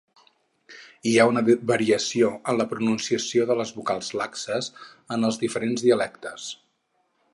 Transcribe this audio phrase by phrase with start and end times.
[1.09, 4.71] Hi ha una variació en la pronunciació de les vocals laxes
[5.17, 6.49] en els diferents dialectes.